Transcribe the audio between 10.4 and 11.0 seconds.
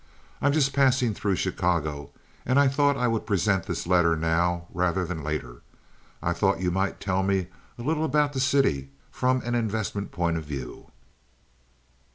view."